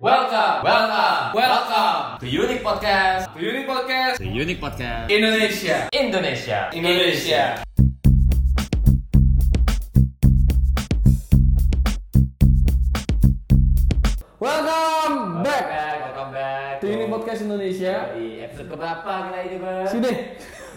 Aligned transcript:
Welcome, 0.00 0.64
welcome, 0.64 1.36
welcome 1.36 2.20
to 2.20 2.26
Unique 2.26 2.62
Podcast, 2.64 3.28
The 3.36 3.42
Unique 3.44 3.68
Podcast 3.68 4.16
to 4.16 4.24
Unique 4.24 4.56
Podcast 4.58 5.12
Indonesia. 5.12 5.92
Indonesia. 5.92 6.70
Indonesia. 6.72 7.60
Welcome 14.40 15.42
back 15.44 15.64
welcome 15.68 16.32
back. 16.32 16.80
to 16.80 16.88
Unique 16.88 17.12
Podcast 17.12 17.44
Indonesia. 17.44 18.16
Di 18.16 18.40
episode 18.40 18.72
keberapa 18.72 19.28
kita 19.28 19.38
ini 19.52 19.56
bang? 19.60 19.84
Sini, 19.84 20.12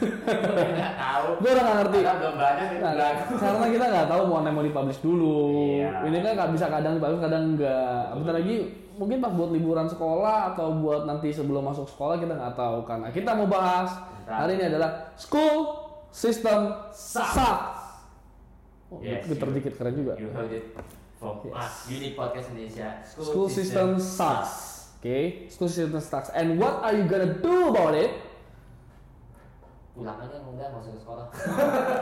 Nggak 0.04 0.94
tahu. 0.96 1.28
gue 1.40 1.50
udah 1.50 1.64
gak 1.64 1.78
ngerti. 1.82 2.00
Karena 2.00 2.20
belum 2.20 2.36
banyak 2.36 2.68
Nah, 2.84 2.94
karena 3.40 3.66
kita 3.70 3.86
nggak 3.88 4.08
tahu 4.08 4.22
mau 4.26 4.40
mau 4.42 4.64
dipublish 4.64 5.00
dulu. 5.00 5.38
Iya. 5.80 5.90
Ini 6.06 6.18
kan 6.34 6.50
bisa 6.52 6.66
kadang 6.68 6.94
dipublish, 6.98 7.22
kadang 7.22 7.44
enggak. 7.56 8.04
Bentar 8.16 8.34
lagi 8.38 8.56
mungkin 8.94 9.18
pas 9.18 9.34
buat 9.34 9.50
liburan 9.50 9.88
sekolah 9.90 10.54
atau 10.54 10.78
buat 10.78 11.10
nanti 11.10 11.34
sebelum 11.34 11.66
masuk 11.66 11.90
sekolah 11.90 12.22
kita 12.22 12.30
nggak 12.30 12.54
tahu 12.54 12.86
karena 12.86 13.10
kita 13.10 13.34
mau 13.34 13.50
bahas 13.50 13.90
hari 14.24 14.54
ini 14.54 14.70
adalah 14.70 15.10
school 15.18 15.82
system 16.14 16.70
Sucks. 16.94 17.34
sucks. 17.34 17.82
Oh, 18.94 19.02
Yes, 19.02 19.26
getar 19.26 19.50
you- 19.50 19.58
dikit 19.58 19.74
keren 19.74 19.94
juga. 19.98 20.14
You 20.22 20.30
heard 20.30 20.54
it 20.54 20.70
from 21.18 21.42
us, 21.50 21.90
Unique 21.90 22.14
Podcast 22.14 22.54
Indonesia. 22.54 23.02
School 23.02 23.50
system 23.50 23.98
sucks. 23.98 24.54
Oke, 25.02 25.50
school 25.50 25.68
system 25.68 25.98
sucks. 25.98 26.30
And 26.30 26.62
what 26.62 26.80
are 26.80 26.94
you 26.94 27.10
gonna 27.10 27.42
do 27.42 27.74
about 27.74 27.98
it? 27.98 28.14
Pulang 29.94 30.18
aja 30.18 30.42
enggak 30.42 30.74
masuk 30.74 30.98
sekolah. 30.98 31.30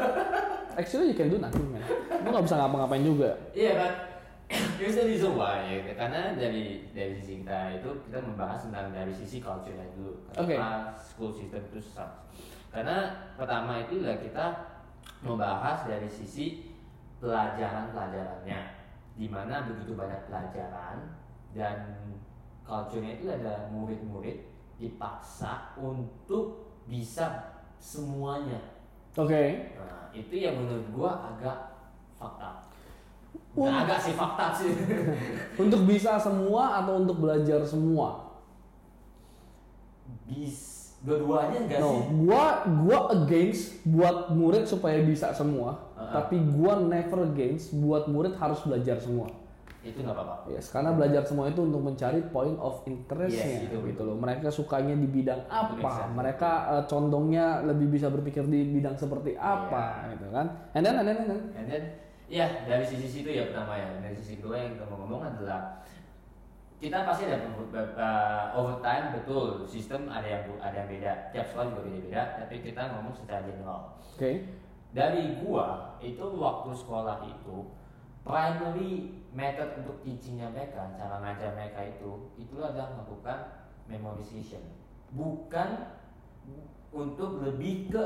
Actually 0.79 1.11
you 1.11 1.17
can 1.19 1.27
do 1.27 1.37
nothing 1.43 1.67
man. 1.67 1.83
Lu 2.23 2.27
nggak 2.31 2.45
bisa 2.47 2.55
ngapa-ngapain 2.55 3.03
juga. 3.03 3.35
Iya, 3.51 3.71
but 3.75 3.93
here's 4.79 4.95
the 4.95 5.03
reason 5.03 5.35
why. 5.35 5.67
Ya. 5.67 5.91
Karena 5.95 6.31
dari 6.39 6.87
dari 6.95 7.19
sisi 7.19 7.43
kita 7.43 7.83
itu 7.83 7.91
kita 8.07 8.23
membahas 8.23 8.63
tentang 8.63 8.95
dari 8.95 9.11
sisi 9.11 9.43
culture 9.43 9.75
dulu. 9.95 10.15
Oke. 10.39 10.55
Kenapa 10.55 10.95
school 10.95 11.35
system 11.35 11.59
itu 11.67 11.79
sucks? 11.83 12.31
Karena 12.71 13.27
pertama 13.35 13.83
itu 13.83 13.99
ya 13.99 14.15
kita 14.15 14.71
membahas 15.19 15.83
dari 15.83 16.07
sisi 16.07 16.71
pelajaran-pelajarannya, 17.19 18.59
di 19.19 19.27
mana 19.27 19.67
begitu 19.67 19.93
banyak 19.93 20.31
pelajaran 20.31 21.11
dan 21.51 21.99
culture-nya 22.63 23.19
itu 23.19 23.27
ada 23.27 23.67
murid-murid 23.69 24.47
dipaksa 24.79 25.75
untuk 25.77 26.73
bisa 26.87 27.60
semuanya. 27.81 28.61
Oke. 29.17 29.73
Nah, 29.75 30.13
itu 30.13 30.33
yang 30.37 30.55
menurut 30.55 30.85
gua 30.93 31.11
agak 31.33 31.57
fakta. 32.15 32.61
Nggak 33.51 33.75
agak 33.83 33.99
sih 33.99 34.13
fakta 34.15 34.45
sih. 34.55 34.71
Untuk 35.67 35.83
bisa 35.83 36.15
semua 36.15 36.79
atau 36.79 37.01
untuk 37.01 37.19
belajar 37.19 37.59
semua? 37.65 38.31
Bis 40.29 40.79
dua-duanya 41.01 41.65
enggak 41.65 41.79
No, 41.81 41.89
sih? 41.89 42.01
gua 42.23 42.45
gua 42.85 42.99
against 43.17 43.81
buat 43.83 44.29
murid 44.29 44.69
supaya 44.69 45.01
bisa 45.01 45.33
semua, 45.33 45.73
Uh-uh. 45.97 46.13
tapi 46.13 46.37
gua 46.53 46.77
never 46.77 47.25
against 47.25 47.73
buat 47.73 48.05
murid 48.05 48.37
harus 48.37 48.61
belajar 48.61 49.01
semua. 49.01 49.27
Itu 49.81 50.05
nggak 50.05 50.13
apa-apa. 50.13 50.45
Yes, 50.53 50.69
karena 50.69 50.93
belajar 50.93 51.25
semua 51.25 51.49
itu 51.49 51.65
untuk 51.65 51.81
mencari 51.81 52.21
point 52.29 52.53
of 52.61 52.85
interestnya 52.85 53.65
Yes, 53.65 53.65
itu 53.65 53.77
gitu 53.89 54.01
loh. 54.05 54.13
Mereka 54.13 54.53
sukanya 54.53 54.93
di 54.93 55.09
bidang 55.09 55.41
apa? 55.49 55.73
sense. 55.81 56.13
Mereka 56.13 56.51
eh, 56.77 56.83
condongnya 56.85 57.65
lebih 57.65 57.89
bisa 57.89 58.13
berpikir 58.13 58.45
di 58.45 58.61
bidang 58.69 58.93
seperti 58.93 59.33
apa 59.41 60.13
gitu 60.13 60.29
kan? 60.29 60.69
And 60.77 60.85
then, 60.85 61.01
and 61.01 61.07
then, 61.09 61.17
and 61.17 61.29
then. 61.33 61.41
And 61.57 61.65
then, 61.65 61.83
ya 62.29 62.45
dari 62.69 62.85
sisi 62.85 63.09
situ 63.09 63.33
ya 63.33 63.49
pertama 63.49 63.73
ya. 63.73 63.89
Dari 63.97 64.13
sisi 64.13 64.37
kedua 64.37 64.61
yang 64.61 64.77
kita 64.77 64.85
mau 64.85 65.01
ngomong 65.01 65.21
adalah 65.25 65.81
kita 66.81 67.05
pasti 67.05 67.29
ada 67.29 67.45
beberapa 67.53 68.09
overtime 68.57 69.13
betul 69.13 69.61
sistem 69.69 70.09
ada 70.09 70.25
yang 70.25 70.43
ada 70.57 70.81
yang 70.81 70.89
beda 70.89 71.29
tiap 71.29 71.45
sekolah 71.45 71.69
juga 71.69 71.81
beda-beda 71.85 72.21
tapi 72.41 72.55
kita 72.65 72.81
ngomong 72.89 73.13
secara 73.13 73.45
general 73.45 73.93
Oke. 74.17 74.49
dari 74.89 75.37
gua 75.45 75.93
itu 76.01 76.25
waktu 76.41 76.73
sekolah 76.73 77.21
itu 77.29 77.69
primary 78.25 79.20
method 79.31 79.69
untuk 79.83 80.03
teachingnya 80.03 80.51
mereka 80.51 80.91
cara 80.99 81.23
ngajar 81.23 81.55
mereka 81.55 81.81
itu 81.87 82.31
itu 82.35 82.55
adalah 82.59 82.95
melakukan 82.99 83.37
memorization 83.87 84.61
bukan 85.11 85.99
untuk 86.91 87.39
lebih 87.43 87.91
ke 87.91 88.03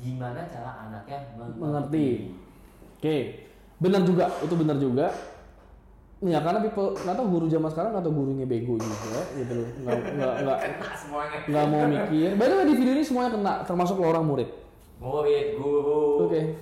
gimana 0.00 0.48
cara 0.48 0.88
anaknya 0.88 1.18
Mengerti. 1.60 2.34
Oke. 2.96 3.16
Benar 3.78 4.02
juga, 4.06 4.32
itu 4.40 4.54
benar 4.56 4.76
juga. 4.80 5.06
Ya 6.24 6.40
karena 6.40 6.64
people 6.64 6.96
nggak 6.96 7.16
tahu 7.20 7.26
guru 7.36 7.46
zaman 7.52 7.68
sekarang 7.68 7.92
atau 8.00 8.08
gurunya 8.08 8.48
bego 8.48 8.80
juga 8.80 9.20
gitu 9.36 9.52
loh. 9.60 9.68
Nggak 9.84 10.00
nggak 10.16 10.34
nggak 10.44 10.58
nggak 11.52 11.66
mau 11.68 11.84
mikir. 11.84 12.28
By 12.40 12.48
the 12.48 12.54
way 12.56 12.64
di 12.64 12.74
video 12.80 12.92
ini 12.96 13.04
semuanya 13.04 13.30
kena, 13.36 13.54
termasuk 13.68 14.00
lo 14.00 14.08
orang 14.08 14.24
murid. 14.24 14.48
murid 15.04 15.60
guru 15.60 16.30
Oke. 16.30 16.56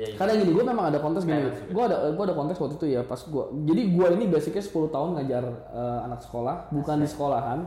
Ya, 0.00 0.06
iya. 0.08 0.16
Karena 0.16 0.32
gini, 0.40 0.50
gue 0.56 0.64
memang 0.64 0.84
ada 0.88 0.98
kontes 1.00 1.22
gini. 1.28 1.36
Parents 1.36 1.58
juga. 1.60 1.72
Gue 1.72 1.84
ada 1.84 1.96
gue 2.12 2.24
ada 2.24 2.36
kontes 2.36 2.56
waktu 2.56 2.74
itu 2.80 2.86
ya 2.96 3.00
pas 3.04 3.20
gue. 3.20 3.44
Jadi 3.68 3.82
gue 3.92 4.06
ini 4.16 4.24
basicnya 4.28 4.64
10 4.64 4.94
tahun 4.94 5.08
ngajar 5.20 5.44
eh, 5.72 6.00
anak 6.08 6.20
sekolah, 6.24 6.56
bukan 6.72 6.96
di 7.04 7.08
sekolahan, 7.08 7.58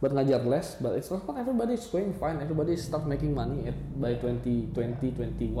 buat 0.00 0.12
ngajar 0.16 0.40
les. 0.48 0.68
But 0.80 0.92
it's 0.96 1.12
not 1.12 1.24
everybody 1.36 1.76
is 1.76 1.84
going 1.88 2.16
fine. 2.16 2.40
Everybody 2.40 2.76
start 2.80 3.04
making 3.04 3.36
money 3.36 3.68
at 3.68 3.76
by 4.00 4.16
2020 4.20 4.72
21. 4.72 5.52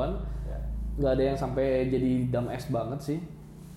Ya. 0.48 0.58
Gak 0.96 1.12
ada 1.20 1.22
yang 1.22 1.38
sampai 1.38 1.92
jadi 1.92 2.32
dumb 2.32 2.48
ass 2.48 2.68
banget 2.72 3.00
sih. 3.04 3.18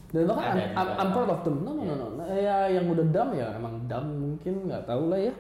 Dan 0.10 0.26
bahkan 0.26 0.58
I'm, 0.58 0.74
I'm. 0.74 0.90
I'm 0.98 1.10
proud 1.14 1.30
of 1.30 1.42
them. 1.46 1.62
No 1.62 1.78
no 1.78 1.84
no 1.86 1.94
no. 1.94 2.08
Nah, 2.18 2.34
Ya 2.34 2.66
yang 2.72 2.90
udah 2.90 3.06
dumb 3.14 3.30
ya 3.38 3.54
emang 3.54 3.86
dumb 3.86 4.08
mungkin 4.10 4.66
nggak 4.66 4.90
tahu 4.90 5.14
lah 5.14 5.20
ya. 5.22 5.34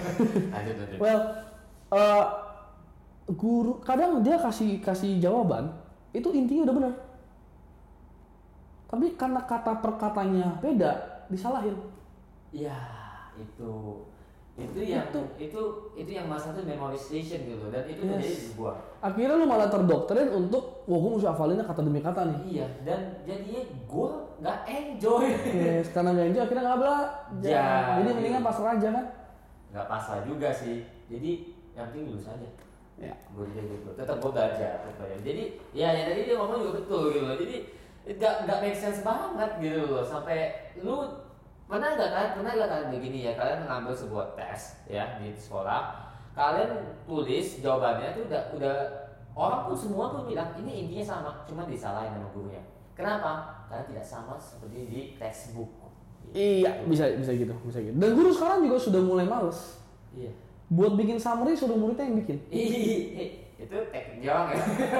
lanjut 0.54 0.74
lanjut 0.74 0.98
Well, 0.98 1.20
eh, 1.94 2.24
guru 3.36 3.78
kadang 3.84 4.24
dia 4.24 4.40
kasih 4.40 4.80
kasih 4.80 5.20
jawaban 5.20 5.68
itu 6.10 6.28
intinya 6.30 6.62
udah 6.64 6.76
benar. 6.76 6.92
Tapi 8.88 9.06
karena 9.14 9.40
kata 9.42 9.72
per 9.78 9.92
katanya 9.96 10.56
beda, 10.58 10.92
disalahin. 11.28 11.76
ya 12.48 12.72
itu 13.36 14.00
itu 14.56 14.80
yang 14.82 15.04
itu 15.36 15.62
itu 15.94 16.10
yang 16.10 16.26
masalah 16.26 16.56
tuh 16.56 16.64
memorization 16.64 17.44
gitu 17.44 17.68
dan 17.68 17.84
itu 17.84 18.00
Yes. 18.00 18.10
terjadi 18.10 18.34
di 18.40 18.50
gua 18.56 18.72
Akhirnya 18.98 19.36
lu 19.36 19.46
malah 19.46 19.68
terdoktrin 19.68 20.26
untuk, 20.32 20.82
wah 20.82 20.98
gue 20.98 21.10
mesti 21.14 21.28
hafalinnya 21.28 21.62
kata 21.62 21.80
demi 21.84 22.00
kata 22.00 22.24
nih. 22.24 22.38
iya 22.48 22.66
dan 22.82 23.00
jadinya 23.22 23.62
gua 23.86 24.10
nggak 24.40 24.58
enjoy 24.66 25.28
Yes, 25.54 25.92
karena 25.92 26.10
nggak 26.10 26.26
enjoy 26.26 26.42
akhirnya 26.42 26.64
nggak 26.64 26.80
belajar. 26.80 27.44
Ya, 27.44 27.68
Jadi 27.94 28.08
mendingan 28.10 28.42
pasrah 28.42 28.70
aja 28.74 28.88
kan. 28.90 29.06
nggak 29.68 29.86
pasrah 29.86 30.20
juga 30.24 30.48
sih 30.50 30.76
jadi 31.06 31.30
yang 31.76 31.84
penting 31.86 32.08
lulus 32.08 32.26
aja 32.26 32.48
Ya. 32.98 33.14
gue 33.14 33.46
gitu. 33.54 33.88
Tetap 33.94 34.18
gue 34.18 34.32
belajar 34.34 34.82
belajar. 34.98 35.18
Jadi 35.22 35.42
ya 35.70 35.94
yang 35.94 36.06
tadi 36.10 36.20
dia 36.26 36.34
ngomong 36.34 36.58
juga 36.66 36.72
betul 36.82 37.02
gitu 37.14 37.22
loh. 37.22 37.36
Jadi 37.38 37.56
nggak 38.18 38.34
nggak 38.44 38.58
make 38.58 38.78
sense 38.78 39.00
banget 39.06 39.50
gitu 39.62 39.82
loh. 39.86 40.02
Sampai 40.02 40.38
lu 40.82 41.06
pernah 41.70 41.94
nggak 41.94 42.10
kan 42.10 42.26
pernah 42.34 42.52
nggak 42.58 42.70
kan 42.70 42.82
begini 42.90 43.30
ya? 43.30 43.32
Kalian 43.38 43.70
mengambil 43.70 43.94
sebuah 43.94 44.34
tes 44.34 44.82
ya 44.90 45.14
di 45.22 45.30
sekolah. 45.38 46.10
Kalian 46.34 46.70
tulis 47.06 47.62
jawabannya 47.62 48.18
tuh 48.18 48.22
udah 48.26 48.42
udah 48.58 48.76
orang 49.38 49.70
pun 49.70 49.76
semua 49.78 50.10
pun 50.10 50.26
bilang 50.26 50.50
ini 50.58 50.86
intinya 50.86 51.06
sama 51.06 51.30
cuma 51.46 51.62
disalahin 51.70 52.10
sama 52.10 52.28
gurunya. 52.34 52.62
Kenapa? 52.98 53.62
Karena 53.70 53.86
tidak 53.86 54.06
sama 54.06 54.34
seperti 54.42 54.90
di 54.90 55.00
textbook. 55.14 55.70
Iya, 56.34 56.82
bisa 56.84 57.14
bisa 57.14 57.30
gitu, 57.30 57.54
bisa 57.62 57.78
gitu. 57.78 57.94
Dan 57.94 58.10
guru 58.12 58.34
sekarang 58.34 58.66
juga 58.66 58.76
sudah 58.76 59.00
mulai 59.00 59.24
males. 59.24 59.78
iya 60.12 60.34
Buat 60.68 61.00
bikin 61.00 61.16
summary 61.16 61.56
suruh 61.56 61.76
muridnya 61.76 62.04
yang 62.04 62.16
bikin. 62.20 62.36
Itu 63.58 63.76
teknik 63.90 64.22
ya 64.22 64.46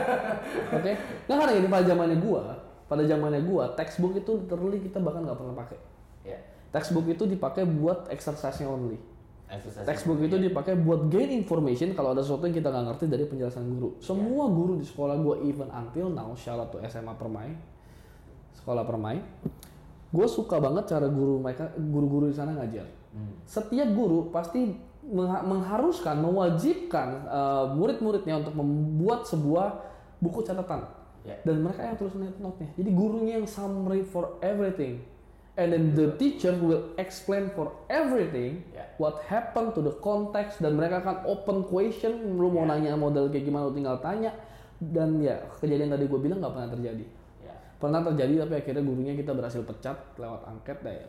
Oke. 0.77 0.93
Nah 1.31 1.35
karena 1.39 1.53
gini 1.55 1.69
pada 1.71 1.85
zamannya 1.87 2.19
gua, 2.19 2.43
pada 2.91 3.03
zamannya 3.07 3.41
gua, 3.47 3.71
textbook 3.79 4.19
itu 4.19 4.45
literally 4.45 4.83
kita 4.83 4.99
bahkan 4.99 5.23
nggak 5.23 5.39
pernah 5.39 5.55
pakai. 5.55 5.79
ya 6.27 6.39
Textbook 6.69 7.09
itu 7.09 7.25
dipakai 7.25 7.65
buat 7.65 8.13
exercise-nya 8.13 8.69
only. 8.69 9.01
exercise 9.49 9.89
Textbook 9.89 10.21
itu 10.21 10.37
dipakai 10.37 10.77
buat 10.77 11.09
gain 11.09 11.33
information 11.33 11.97
kalau 11.97 12.13
ada 12.13 12.21
sesuatu 12.21 12.45
yang 12.45 12.57
kita 12.61 12.69
nggak 12.69 12.85
ngerti 12.93 13.05
dari 13.09 13.25
penjelasan 13.25 13.65
guru. 13.73 13.97
Semua 14.03 14.51
guru 14.53 14.77
di 14.77 14.85
sekolah 14.85 15.17
gua 15.17 15.41
even 15.47 15.71
until 15.73 16.13
now, 16.13 16.35
shout 16.37 16.61
out 16.61 16.69
to 16.75 16.83
SMA 16.85 17.17
Permai, 17.17 17.57
sekolah 18.59 18.85
Permai, 18.85 19.23
gue 20.09 20.27
suka 20.29 20.57
banget 20.61 20.89
cara 20.89 21.07
guru 21.09 21.41
mereka, 21.41 21.69
guru-guru 21.77 22.33
di 22.33 22.37
sana 22.37 22.57
ngajar. 22.57 22.85
Hmm. 23.13 23.33
Setiap 23.45 23.89
guru 23.93 24.29
pasti 24.29 24.77
mengharuskan, 25.07 26.19
mewajibkan 26.21 27.09
eh, 27.27 27.65
murid-muridnya 27.75 28.43
untuk 28.43 28.55
membuat 28.59 29.25
sebuah 29.25 29.79
buku 30.19 30.43
catatan. 30.43 30.85
Ya. 31.27 31.37
Dan 31.45 31.61
mereka 31.61 31.85
yang 31.85 31.97
tulis 32.01 32.15
note-nya. 32.17 32.73
Jadi 32.79 32.91
gurunya 32.95 33.35
yang 33.43 33.49
summary 33.49 34.03
for 34.03 34.41
everything. 34.41 35.05
And 35.59 35.75
then 35.75 35.91
the 35.99 36.15
teacher 36.15 36.55
will 36.55 36.95
explain 37.03 37.51
for 37.51 37.75
everything 37.91 38.63
Ya. 38.71 38.87
what 39.03 39.27
happened 39.27 39.75
to 39.75 39.83
the 39.83 39.91
context 39.99 40.63
dan 40.63 40.79
mereka 40.79 41.03
akan 41.03 41.27
open 41.27 41.67
question 41.67 42.39
lu 42.39 42.47
mau 42.47 42.63
Ya. 42.63 42.79
nanya 42.79 42.95
model 42.95 43.27
kayak 43.27 43.43
gimana 43.43 43.67
lu 43.67 43.75
tinggal 43.75 43.99
tanya 43.99 44.31
dan 44.79 45.19
ya 45.19 45.35
kejadian 45.59 45.91
tadi 45.91 46.07
gue 46.07 46.21
bilang 46.23 46.39
nggak 46.39 46.55
pernah 46.55 46.71
terjadi 46.71 47.05
ya 47.43 47.55
pernah 47.83 48.07
terjadi 48.07 48.47
tapi 48.47 48.55
akhirnya 48.55 48.83
gurunya 48.87 49.13
kita 49.19 49.35
berhasil 49.35 49.67
pecat 49.67 49.99
lewat 50.15 50.47
angket 50.47 50.79
dah 50.79 50.95
ya 50.95 51.05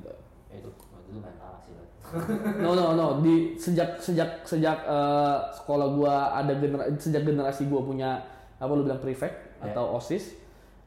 itu 0.57 0.71
lu 1.09 1.19
main 1.19 1.35
palak 1.35 1.61
sih. 1.63 1.73
No 2.63 2.73
no 2.73 2.93
no 2.93 3.21
di 3.21 3.53
sejak 3.55 3.97
sejak 3.97 4.41
sejak 4.41 4.77
eh, 4.81 5.37
sekolah 5.53 5.87
gua 5.93 6.13
ada 6.33 6.53
genera 6.53 6.89
sejak 6.95 7.21
generasi 7.21 7.65
gua 7.65 7.81
punya 7.81 8.09
apa 8.57 8.71
lu 8.71 8.83
bilang 8.83 8.99
prefect 8.99 9.47
Ya. 9.59 9.69
atau 9.69 9.93
osis 9.93 10.39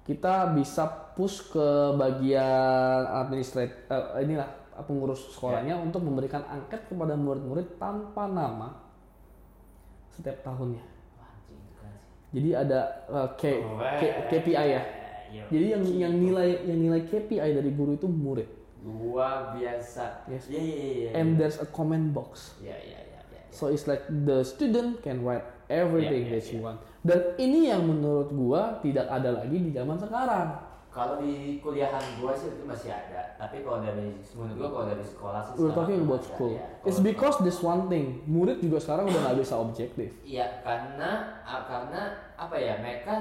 kita 0.02 0.50
bisa 0.50 0.88
push 1.12 1.52
ke 1.52 1.66
bagian 1.94 3.04
administrate 3.06 3.84
eh, 3.86 4.24
inilah 4.24 4.48
pengurus 4.82 5.28
sekolahnya 5.30 5.76
Ya. 5.76 5.78
untuk 5.78 6.00
memberikan 6.00 6.42
angket 6.42 6.88
kepada 6.88 7.12
murid-murid 7.12 7.76
tanpa 7.76 8.24
nama 8.24 8.80
setiap 10.10 10.40
tahunnya. 10.42 10.82
Jadi 12.32 12.50
ada 12.50 12.80
eh, 13.06 13.28
K- 13.36 13.62
K- 14.00 14.16
KPI 14.26 14.66
ya. 14.72 14.82
Iya. 15.32 15.44
Jadi 15.48 15.66
yang 15.68 15.82
yang 16.08 16.14
nilai 16.16 16.48
yang 16.64 16.80
nilai 16.80 17.00
KPI 17.04 17.50
dari 17.52 17.70
guru 17.72 17.92
itu 17.94 18.08
murid. 18.08 18.48
Luar 18.82 19.54
biasa. 19.54 20.26
Yes. 20.26 20.50
Iya 20.50 20.58
iya 20.62 20.88
iya. 20.90 21.10
And 21.14 21.38
there's 21.38 21.62
a 21.62 21.68
comment 21.70 22.10
box. 22.10 22.58
Iya 22.58 22.74
iya 22.82 22.98
iya. 22.98 23.20
iya. 23.30 23.40
So 23.54 23.70
it's 23.70 23.86
like 23.86 24.02
the 24.10 24.42
student 24.42 25.04
can 25.06 25.22
write 25.22 25.46
everything 25.70 26.26
Yeah, 26.26 26.36
yeah, 26.36 26.42
that 26.42 26.52
you 26.52 26.60
want. 26.60 26.78
Dan 27.02 27.36
ini 27.38 27.70
yang 27.70 27.86
menurut 27.86 28.30
gua 28.34 28.78
tidak 28.82 29.06
ada 29.06 29.42
lagi 29.42 29.58
di 29.58 29.70
zaman 29.70 29.98
sekarang. 29.98 30.48
Kalau 30.92 31.24
di 31.24 31.56
kuliahan 31.64 32.04
gua 32.20 32.36
sih 32.36 32.52
itu 32.52 32.68
masih 32.68 32.92
ada, 32.92 33.32
tapi 33.40 33.64
kalau 33.64 33.80
dari 33.80 34.12
menurut 34.36 34.56
gua 34.60 34.68
kalau 34.68 34.86
dari 34.92 35.00
sekolah 35.00 35.40
sih 35.40 35.52
We're 35.56 35.72
talking 35.72 36.04
about 36.04 36.20
ada, 36.20 36.28
school. 36.28 36.52
ya. 36.52 36.68
It's 36.84 37.00
because 37.00 37.40
this 37.40 37.64
one 37.64 37.88
thing. 37.88 38.20
Murid 38.28 38.60
juga 38.60 38.76
sekarang 38.76 39.08
udah 39.08 39.20
nggak 39.24 39.38
bisa 39.40 39.56
objektif. 39.56 40.12
Iya, 40.20 40.60
karena 40.60 41.40
karena 41.46 42.00
apa 42.36 42.56
ya? 42.60 42.76
Mereka 42.84 43.14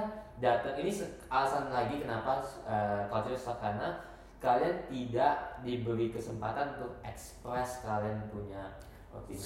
datang 0.43 0.75
ini 0.83 0.91
alasan 1.31 1.69
lagi 1.71 2.01
kenapa 2.01 2.43
uh, 2.67 3.07
culture 3.07 3.39
shock 3.39 3.61
karena 3.63 3.93
kalian 4.41 4.89
tidak 4.89 5.61
diberi 5.61 6.09
kesempatan 6.09 6.75
untuk 6.75 6.97
ekspres 7.05 7.85
kalian 7.85 8.25
punya 8.27 8.73
opini. 9.13 9.37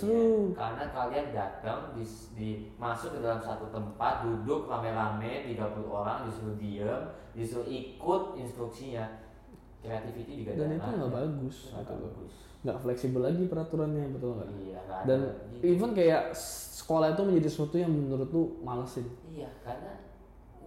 Karena 0.55 0.87
kalian 0.87 1.27
datang 1.29 1.91
di, 1.91 2.05
di 2.31 2.49
masuk 2.77 3.17
ke 3.17 3.19
dalam 3.19 3.37
satu 3.37 3.67
tempat, 3.69 4.23
duduk 4.23 4.65
rame-rame 4.65 5.51
30 5.51 5.59
orang 5.85 6.23
disuruh 6.23 6.55
diem, 6.55 7.01
disuruh 7.35 7.67
ikut 7.67 8.39
instruksinya. 8.39 9.03
Creativity 9.83 10.41
juga 10.41 10.57
Dan 10.57 10.69
itu 10.73 10.81
nggak 10.81 10.97
ada. 10.97 11.13
bagus 11.13 11.57
gitu 11.69 11.93
loh. 11.93 12.09
bagus. 12.09 12.33
Nggak 12.65 12.77
fleksibel 12.81 13.21
lagi 13.21 13.43
peraturannya 13.45 14.03
betul 14.09 14.31
nggak? 14.33 14.49
Iya, 14.57 14.79
ada 14.81 14.97
Dan 15.05 15.19
gitu. 15.53 15.63
even 15.69 15.91
kayak 15.93 16.33
sekolah 16.33 17.13
itu 17.13 17.21
menjadi 17.21 17.47
sesuatu 17.51 17.75
yang 17.77 17.93
menurut 17.93 18.29
lu 18.33 18.43
malesin. 18.65 19.05
Iya, 19.29 19.45
karena 19.61 19.93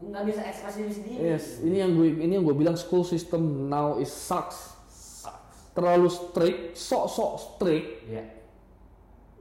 nggak 0.01 0.25
bisa 0.25 0.41
ekspresi 0.43 0.79
diri 0.81 0.93
sendiri. 0.93 1.19
Yes, 1.21 1.45
ini 1.61 1.77
yang 1.79 1.91
gue 1.93 2.09
ini 2.17 2.33
yang 2.35 2.45
gue 2.45 2.55
bilang 2.55 2.75
school 2.75 3.03
system 3.03 3.67
now 3.67 3.97
is 3.97 4.09
sucks. 4.09 4.79
Sucks. 4.89 5.75
Terlalu 5.75 6.07
strict, 6.07 6.61
sok-sok 6.75 7.33
strict, 7.37 7.89
Iya. 8.07 8.25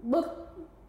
but 0.01 0.27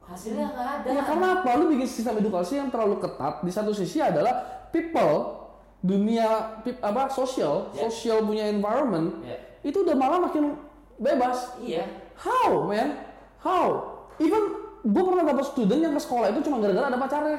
Hasilnya 0.02 0.48
nggak 0.48 0.68
ada. 0.72 0.88
Ya 0.88 1.02
karena 1.04 1.26
apa? 1.36 1.50
Lu 1.60 1.68
bikin 1.68 1.84
sistem 1.84 2.16
edukasi 2.16 2.56
yang 2.56 2.72
terlalu 2.72 2.96
ketat. 2.96 3.44
Di 3.44 3.52
satu 3.52 3.76
sisi 3.76 4.00
adalah 4.00 4.40
people, 4.72 5.36
dunia 5.78 6.58
pip- 6.64 6.80
apa 6.80 7.12
sosial, 7.12 7.68
Ya. 7.76 7.84
sosial 7.84 8.24
punya 8.24 8.48
environment 8.48 9.20
Ya. 9.20 9.36
itu 9.60 9.84
udah 9.84 9.92
malah 9.92 10.16
makin 10.18 10.56
bebas. 10.96 11.60
Iya. 11.60 11.84
How, 12.16 12.64
man? 12.64 13.04
How? 13.44 14.00
Even 14.16 14.48
gue 14.80 15.02
pernah 15.04 15.28
dapat 15.28 15.44
student 15.44 15.76
yang 15.78 15.92
ke 15.92 16.00
sekolah 16.00 16.32
itu 16.32 16.40
cuma 16.40 16.56
gara-gara 16.56 16.88
ada 16.88 16.96
pacarnya. 16.96 17.38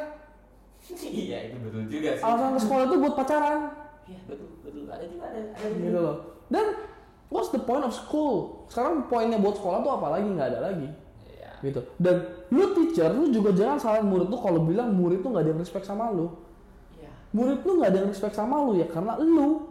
iya 1.25 1.37
itu 1.47 1.55
betul 1.61 1.83
juga 1.87 2.09
sih. 2.15 2.23
Alasan 2.23 2.49
ke 2.51 2.59
sekolah 2.59 2.83
itu 2.85 2.95
buat 2.97 3.13
pacaran, 3.15 3.59
Iya 4.05 4.19
betul 4.25 4.47
betul 4.59 4.81
ada 4.85 5.05
juga 5.05 5.23
ada 5.27 5.39
ada 5.39 5.67
juga. 5.69 5.83
gitu 5.83 5.99
loh. 5.99 6.15
Dan 6.47 6.65
what's 7.27 7.49
the 7.49 7.59
point 7.59 7.81
of 7.81 7.93
school? 7.93 8.65
Sekarang 8.65 9.05
poinnya 9.05 9.37
buat 9.37 9.53
sekolah 9.53 9.79
tuh 9.79 9.91
apa 9.93 10.07
lagi? 10.13 10.27
Nggak 10.27 10.49
ada 10.49 10.61
lagi. 10.65 10.87
Iya. 11.29 11.51
gitu 11.61 11.79
dan 11.99 12.15
lu 12.49 12.71
teacher 12.71 13.11
lu 13.11 13.27
juga 13.29 13.51
jangan 13.51 13.75
salahin 13.75 14.07
murid 14.07 14.31
tuh 14.31 14.39
kalau 14.39 14.63
bilang 14.63 14.95
murid 14.95 15.19
tuh 15.19 15.27
nggak 15.29 15.43
ada 15.43 15.51
yang 15.51 15.59
respect 15.59 15.83
sama 15.83 16.07
lu 16.07 16.31
Iya. 16.95 17.11
murid 17.31 17.59
lu 17.61 17.71
nggak 17.75 17.89
ada 17.91 17.99
yang 17.99 18.09
respect 18.09 18.31
sama 18.31 18.63
lu 18.63 18.73
ya 18.73 18.87
karena 18.87 19.19
lu 19.19 19.67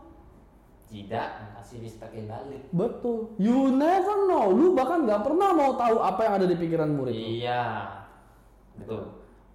Tidak 0.84 1.28
kasih 1.56 1.78
respect 1.80 2.12
balik. 2.12 2.64
betul 2.72 3.32
you 3.36 3.72
never 3.72 4.24
know 4.24 4.48
lu 4.48 4.72
bahkan 4.72 5.04
nggak 5.04 5.20
pernah 5.20 5.52
mau 5.52 5.76
tahu 5.76 5.96
apa 5.98 6.20
yang 6.24 6.34
ada 6.36 6.46
di 6.46 6.56
pikiran 6.56 6.92
murid 6.92 7.12
lu. 7.12 7.24
Iya. 7.40 7.64
Betul. 8.76 9.02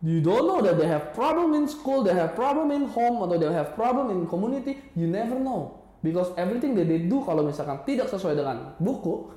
You 0.03 0.19
don't 0.19 0.43
know 0.43 0.59
that 0.59 0.75
they 0.75 0.83
have 0.85 1.15
problem 1.15 1.55
in 1.55 1.63
school 1.63 2.03
they 2.03 2.11
have 2.11 2.35
problem 2.35 2.67
in 2.69 2.83
home 2.85 3.23
atau 3.23 3.39
they 3.39 3.47
have 3.47 3.71
problem 3.71 4.11
in 4.11 4.27
community 4.27 4.75
you 4.93 5.07
never 5.07 5.39
know 5.39 5.79
because 5.99 6.35
everything 6.35 6.75
that 6.75 6.83
they 6.83 7.07
do 7.07 7.23
kalau 7.23 7.39
misalkan 7.41 7.79
tidak 7.83 8.05
sesuai 8.05 8.35
dengan 8.35 8.75
buku 8.77 9.31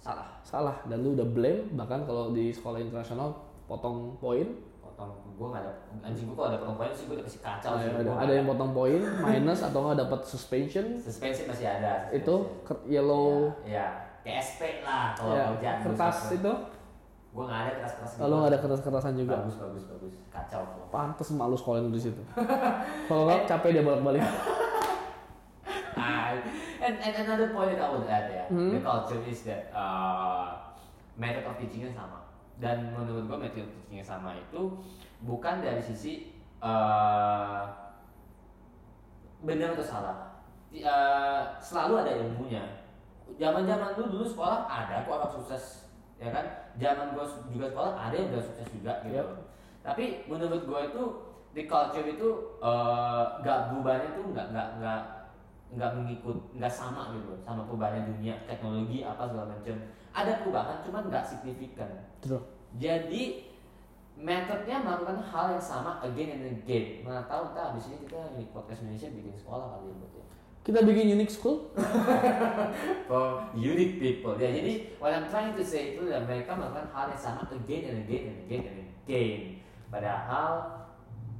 Salah. 0.00 0.40
salah 0.40 0.76
dan 0.86 1.02
lu 1.02 1.12
udah 1.12 1.28
blame 1.28 1.68
bahkan 1.74 2.00
kalau 2.02 2.32
di 2.32 2.48
sekolah 2.48 2.80
internasional 2.80 3.36
potong 3.66 4.16
poin 4.16 4.48
Potong 4.80 5.12
gua 5.36 5.52
nggak 5.52 5.62
ada 5.62 5.72
anjing 6.02 6.26
gua 6.26 6.34
kalau 6.34 6.48
ada 6.48 6.58
potong 6.58 6.76
poin 6.76 6.90
sih 6.90 7.04
gua 7.04 7.14
udah 7.14 7.26
kasih 7.28 7.40
kacau 7.40 7.70
sih. 7.76 7.86
ada, 7.92 8.10
ada 8.16 8.32
yang 8.32 8.46
potong 8.46 8.72
poin 8.72 9.00
minus 9.20 9.60
atau 9.60 9.78
nggak 9.84 9.98
dapat 10.00 10.20
suspension 10.24 10.86
suspensi 10.96 11.44
masih 11.44 11.66
ada. 11.68 12.08
itu 12.10 12.34
ke- 12.64 12.82
yellow 12.88 13.52
Iya. 13.62 14.08
Kayak 14.18 14.38
SP 14.40 14.60
lah 14.82 15.14
kalau 15.14 15.34
ya, 15.62 15.78
kertas 15.78 16.16
itu 16.32 16.52
Gua 17.28 17.44
nggak 17.44 17.60
ada 17.60 17.70
kertas 17.76 17.92
kertas. 17.94 18.18
lalu 18.18 18.34
nggak 18.34 18.50
ada 18.50 18.58
kertas-kertasan 18.58 19.12
juga 19.14 19.34
Bagus 19.38 19.56
bagus 19.56 19.84
bagus. 19.86 20.14
Kacau. 20.28 20.62
pantes 20.88 21.28
malu 21.30 21.54
sekolah 21.54 21.84
di 21.86 22.00
situ 22.00 22.22
kalau 23.08 23.22
nggak 23.24 23.44
capek 23.44 23.70
dia 23.72 23.82
bolak-balik 23.84 24.24
and, 26.80 26.96
and 26.98 27.14
another 27.18 27.48
point 27.50 27.76
that 27.76 27.84
I 27.84 27.90
would 27.92 28.06
add 28.08 28.26
ya, 28.30 28.44
Hmm. 28.48 28.72
the 28.72 28.80
culture 28.80 29.20
is 29.24 29.42
that 29.44 29.68
uh, 29.70 30.56
method 31.16 31.44
of 31.44 31.58
teachingnya 31.58 31.92
sama. 31.92 32.24
Dan 32.56 32.90
menurut 32.90 33.28
gua 33.28 33.38
method 33.38 33.66
of 33.66 33.70
teachingnya 33.76 34.04
sama 34.06 34.32
itu 34.34 34.78
bukan 35.20 35.60
dari 35.60 35.82
sisi 35.82 36.32
uh, 36.64 37.68
benar 39.42 39.76
atau 39.76 39.84
salah. 39.84 40.16
Uh, 40.70 41.42
selalu 41.58 41.92
ada 42.02 42.12
ilmunya. 42.18 42.64
Zaman-zaman 43.36 43.92
dulu 43.94 44.08
dulu 44.14 44.24
sekolah 44.26 44.64
ada 44.64 45.04
kok 45.04 45.12
orang 45.12 45.32
sukses, 45.34 45.87
ya 46.18 46.28
kan? 46.34 46.46
Zaman 46.78 47.14
su- 47.26 47.46
juga 47.54 47.66
sekolah 47.70 47.92
ada 47.96 48.14
yang 48.14 48.28
udah 48.34 48.44
sukses 48.44 48.68
juga 48.74 48.92
gitu. 49.06 49.18
Yep. 49.18 49.28
Tapi 49.82 50.04
menurut 50.28 50.62
gua 50.68 50.84
itu 50.84 51.02
di 51.56 51.64
culture 51.64 52.04
itu 52.04 52.28
uh, 52.60 53.40
gak 53.40 53.72
berubahnya 53.72 54.14
tuh 54.14 54.24
nggak 54.30 54.46
nggak 54.52 54.68
nggak 54.78 55.00
nggak 55.68 55.90
mengikut 56.00 56.36
nggak 56.56 56.72
sama 56.72 57.12
gitu 57.12 57.36
sama 57.44 57.68
perubahannya 57.68 58.08
dunia 58.08 58.32
teknologi 58.48 59.04
apa 59.04 59.28
segala 59.28 59.52
macam 59.52 59.76
ada 60.16 60.32
perubahan 60.40 60.76
cuman 60.80 61.02
nggak 61.12 61.24
signifikan 61.28 61.90
True. 62.24 62.40
jadi 62.80 63.44
metodenya 64.16 64.82
melakukan 64.82 65.20
hal 65.28 65.46
yang 65.54 65.62
sama 65.62 66.00
again 66.00 66.40
and 66.40 66.44
again 66.56 67.04
mana 67.04 67.20
tahu 67.28 67.52
ntar 67.52 67.76
abis 67.76 67.92
ini 67.92 68.08
kita 68.08 68.32
di 68.34 68.48
podcast 68.50 68.82
Indonesia 68.82 69.12
bikin 69.12 69.34
sekolah 69.36 69.66
kali 69.76 69.92
ya 69.92 69.94
buat 70.00 70.12
ya 70.16 70.24
kita 70.68 70.84
bikin 70.84 71.16
unique 71.16 71.32
school. 71.32 71.72
For 73.08 73.40
unique 73.56 73.96
people. 73.96 74.36
Ya 74.36 74.52
jadi 74.52 74.92
what 75.00 75.16
I'm 75.16 75.24
trying 75.24 75.56
to 75.56 75.64
say 75.64 75.96
itu 75.96 76.12
ya 76.12 76.20
mereka 76.20 76.52
melakukan 76.52 76.92
hal 76.92 77.08
yang 77.08 77.16
sama 77.16 77.48
again 77.48 77.88
and 77.88 77.96
again 78.04 78.22
and 78.28 78.38
again 78.44 78.62
and 78.68 78.78
again 78.84 79.40
padahal 79.88 80.68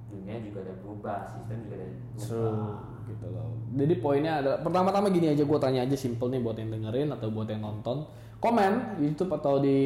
dunia 0.09 0.41
juga 0.41 0.65
ada 0.65 0.75
berubah 0.81 1.29
sistem 1.29 1.69
juga 1.69 1.77
ada 1.77 1.89
berubah. 1.93 2.77
Gitu 3.05 3.27
loh. 3.29 3.49
Jadi 3.77 3.95
poinnya 4.01 4.33
adalah 4.41 4.59
pertama-tama 4.65 5.13
gini 5.13 5.29
aja 5.29 5.45
gue 5.45 5.59
tanya 5.61 5.85
aja 5.85 5.97
simple 6.01 6.33
nih 6.33 6.41
buat 6.41 6.57
yang 6.57 6.73
dengerin 6.73 7.13
atau 7.13 7.29
buat 7.29 7.53
yang 7.53 7.61
nonton. 7.61 8.09
Komen 8.41 8.97
di 8.97 9.13
YouTube 9.13 9.37
atau 9.37 9.61
di 9.61 9.79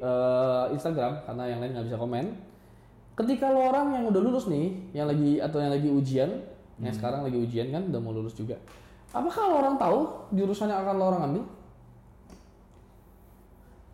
eh, 0.00 0.64
Instagram 0.72 1.28
karena 1.28 1.44
yang 1.52 1.60
lain 1.60 1.70
nggak 1.76 1.86
bisa 1.92 2.00
komen. 2.00 2.24
Ketika 3.12 3.52
lo 3.52 3.60
orang 3.68 3.92
yang 3.92 4.04
udah 4.08 4.20
lulus 4.24 4.48
nih 4.48 4.96
yang 4.96 5.04
lagi 5.04 5.36
atau 5.36 5.60
yang 5.60 5.72
lagi 5.76 5.88
ujian 5.92 6.30
yang 6.80 6.92
sekarang 6.92 7.24
lagi 7.24 7.38
ujian 7.40 7.72
kan 7.72 7.88
udah 7.88 8.00
mau 8.00 8.12
lulus 8.12 8.36
juga 8.36 8.60
apakah 9.16 9.42
lo 9.48 9.54
orang 9.64 9.76
tahu 9.80 9.98
jurusan 10.30 10.68
yang 10.68 10.84
akan 10.84 10.94
lo 10.94 11.04
orang 11.08 11.22
ambil 11.32 11.44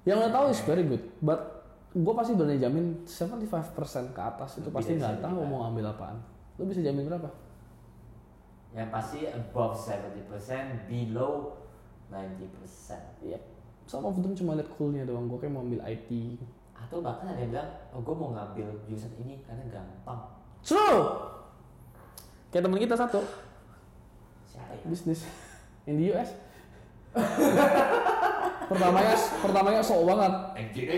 yang 0.03 0.19
lo 0.19 0.29
tahu 0.29 0.51
is 0.51 0.61
very 0.67 0.83
good 0.83 1.03
but 1.23 1.39
gue 1.93 2.13
pasti 2.17 2.33
berani 2.35 2.59
jamin 2.59 3.05
75% 3.05 4.17
ke 4.17 4.21
atas 4.21 4.59
itu 4.59 4.67
Lebih 4.67 4.75
pasti 4.75 4.93
nggak 4.97 5.23
tahu 5.23 5.45
75. 5.45 5.53
mau 5.53 5.61
ambil 5.69 5.85
apaan 5.93 6.19
lo 6.57 6.63
bisa 6.67 6.83
jamin 6.83 7.07
berapa 7.07 7.31
yang 8.73 8.89
pasti 8.89 9.29
above 9.29 9.77
70% 9.77 10.89
below 10.89 11.61
90% 12.09 13.21
Iya. 13.21 13.39
Some 13.85 14.05
of 14.05 14.17
them 14.17 14.33
cuma 14.33 14.57
liat 14.57 14.69
coolnya 14.73 15.05
doang. 15.05 15.29
Gue 15.29 15.41
kayak 15.41 15.53
mau 15.53 15.61
ambil 15.61 15.81
IT. 15.85 16.41
atau 16.73 16.99
bahkan 16.99 17.31
ada 17.31 17.39
yang 17.39 17.55
bilang 17.55 17.71
oh 17.95 18.03
gue 18.03 18.11
mau 18.11 18.35
ngambil 18.35 18.67
jurusan 18.85 19.15
ini 19.17 19.39
karena 19.47 19.63
gampang 19.71 20.19
True. 20.67 21.05
Kayak 22.51 22.67
temen 22.67 22.79
kita 22.83 22.99
satu 22.99 23.23
siapa 24.53 24.77
ya 24.77 24.85
bisnis 24.85 25.25
in 25.89 25.97
the 25.97 26.13
US. 26.13 26.31
pertamanya 28.71 29.17
pertamanya 29.41 29.81
sok 29.85 30.05
banget. 30.09 30.33
Anjing. 30.57 30.89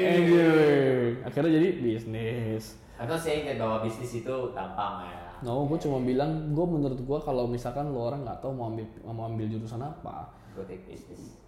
Akhirnya 1.22 1.50
jadi 1.58 1.68
bisnis. 1.78 2.82
atau 2.94 3.18
saying 3.18 3.58
bahwa 3.58 3.82
bisnis 3.82 4.22
itu 4.22 4.34
gampang 4.54 5.02
ya 5.02 5.18
No, 5.42 5.66
gue 5.66 5.76
cuma 5.76 5.98
bilang, 6.00 6.54
gue 6.54 6.62
menurut 6.62 6.96
gue 6.96 7.18
kalau 7.20 7.44
misalkan 7.44 7.90
lo 7.90 8.08
orang 8.08 8.24
nggak 8.24 8.38
tahu 8.38 8.54
mau 8.54 8.70
ambil 8.72 8.86
mau 9.04 9.26
ambil 9.28 9.50
jurusan 9.50 9.82
apa, 9.82 10.30
gue 10.56 10.64
take 10.64 10.86
business 10.88 11.43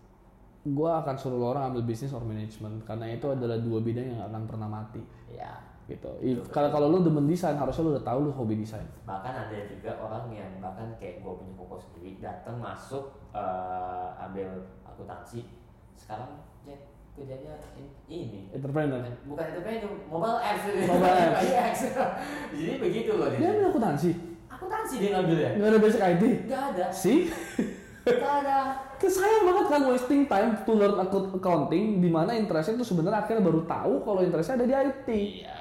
gue 0.67 0.91
akan 0.93 1.15
suruh 1.15 1.39
lo 1.39 1.47
orang 1.49 1.71
ambil 1.71 1.83
bisnis 1.85 2.11
or 2.11 2.21
management 2.21 2.83
karena 2.83 3.07
itu 3.09 3.23
adalah 3.25 3.55
dua 3.57 3.79
bidang 3.79 4.07
yang 4.09 4.23
akan 4.25 4.43
pernah 4.45 4.67
mati 4.67 4.99
ya 5.29 5.55
gitu. 5.87 6.11
Kalau 6.51 6.67
kalau 6.69 6.91
lu 6.91 6.99
demen 7.01 7.25
desain 7.25 7.55
harusnya 7.55 7.83
lu 7.83 7.91
udah 7.95 8.03
tahu 8.03 8.19
lu 8.21 8.31
hobi 8.31 8.59
desain. 8.59 8.83
bahkan 9.03 9.31
ada 9.39 9.55
juga 9.65 9.95
orang 9.97 10.27
yang 10.29 10.51
bahkan 10.59 10.91
kayak 10.99 11.23
gue 11.23 11.33
punya 11.33 11.55
koko 11.55 11.79
sendiri 11.79 12.19
datang 12.19 12.59
masuk 12.59 13.15
eh, 13.31 14.09
ambil 14.19 14.51
akuntansi 14.83 15.47
sekarang 15.95 16.43
Jack 16.61 16.83
kerjanya 17.15 17.55
in- 17.79 17.95
ini 18.07 18.51
Entrepreneur. 18.51 18.99
bukan 19.25 19.47
itu 19.55 19.89
mobile 20.05 20.37
apps 20.37 20.67
Mobile 20.67 21.17
apps. 21.39 21.81
jadi 22.59 22.73
begitu 22.77 23.11
loh 23.15 23.31
Dia 23.31 23.39
dia 23.39 23.49
ambil 23.55 23.67
akuntansi. 23.71 24.11
akuntansi 24.49 24.95
dia 24.99 25.11
ngambil 25.15 25.39
ya 25.39 25.51
Nggak 25.55 25.69
ada 25.71 25.79
basic 25.79 26.01
IT. 26.03 26.23
nggak 26.45 26.63
ada 26.75 26.85
Sih? 26.91 27.19
nggak 28.07 28.35
ada 28.47 28.59
Kan 28.97 29.11
sayang 29.13 29.45
banget 29.45 29.67
kan 29.69 29.83
wasting 29.93 30.23
time 30.25 30.57
to 30.65 30.73
learn 30.73 30.97
account- 30.97 31.35
accounting 31.37 32.01
di 32.01 32.09
mana 32.09 32.33
interestnya 32.33 32.81
itu 32.81 32.87
sebenarnya 32.87 33.27
akhirnya 33.27 33.45
baru 33.45 33.67
tahu 33.69 34.01
kalau 34.07 34.21
interestnya 34.25 34.63
ada 34.63 34.67
di 34.67 34.75
IT. 34.75 35.09
iya 35.43 35.57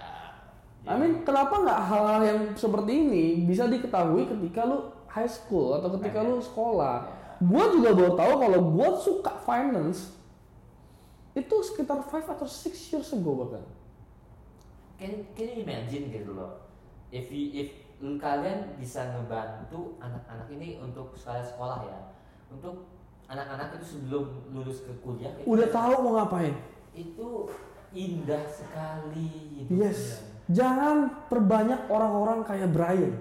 I 0.85 0.93
mean, 1.01 1.25
kenapa 1.25 1.65
nggak 1.65 1.81
hal-hal 1.89 2.21
yang 2.21 2.39
seperti 2.53 2.93
ini 2.93 3.41
bisa 3.41 3.65
diketahui 3.65 4.29
ketika 4.29 4.69
lu 4.69 4.93
high 5.09 5.25
school 5.25 5.73
atau 5.73 5.89
ketika 5.97 6.21
lu 6.21 6.37
sekolah? 6.37 7.09
Gua 7.41 7.73
juga 7.73 7.89
baru 7.97 8.13
tahu 8.13 8.33
kalau 8.37 8.59
gua 8.69 8.89
suka 9.01 9.33
finance 9.41 10.13
itu 11.35 11.55
sekitar 11.65 11.99
5 12.05 12.31
atau 12.31 12.47
6 12.47 12.71
years 12.93 13.09
ago 13.11 13.31
bahkan. 13.43 13.63
can 14.95 15.11
can 15.35 15.51
you 15.51 15.67
imagine 15.67 16.07
gitu 16.07 16.31
loh 16.31 16.55
if 17.11 17.27
you, 17.27 17.51
if 17.51 17.67
kalian 18.15 18.71
bisa 18.79 19.11
ngebantu 19.11 19.99
anak-anak 19.99 20.47
ini 20.55 20.79
untuk 20.79 21.11
sekolah 21.19 21.43
sekolah 21.43 21.79
ya 21.83 21.99
untuk 22.47 22.75
anak-anak 23.25 23.75
itu 23.75 23.85
sebelum 23.91 24.23
lulus 24.49 24.81
ke 24.81 24.93
kuliah 24.99 25.33
itu, 25.33 25.45
Udah 25.47 25.67
tahu 25.67 25.93
mau 26.01 26.13
ngapain? 26.19 26.53
itu 26.91 27.49
indah 27.91 28.43
sekali 28.45 29.27
hidupnya. 29.57 29.89
Yes. 29.89 30.23
Jangan 30.47 31.25
perbanyak 31.25 31.87
orang-orang 31.87 32.43
kayak 32.43 32.69
Brian. 32.69 33.17